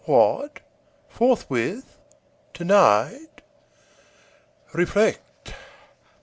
[0.05, 0.61] What!
[1.09, 1.95] forthwith?
[2.55, 3.41] tonight?
[4.73, 5.53] Reflect.